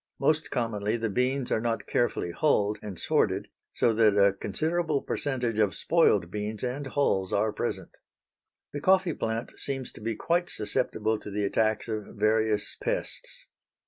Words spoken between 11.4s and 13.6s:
attacks of various pests.